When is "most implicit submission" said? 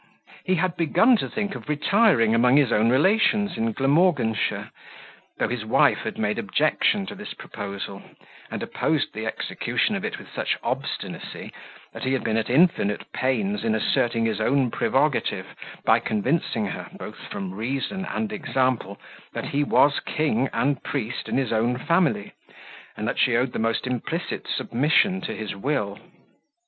23.59-25.21